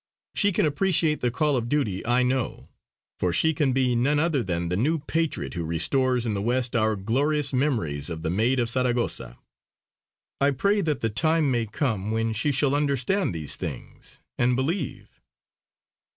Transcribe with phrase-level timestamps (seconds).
[0.33, 2.69] She can appreciate the call of duty I know;
[3.19, 6.75] for she can be none other than the new patriot who restores in the west
[6.75, 9.37] our glorious memories of the Maid of Saragossa.
[10.39, 15.21] I pray that the time may come when she shall understand these things and believe!"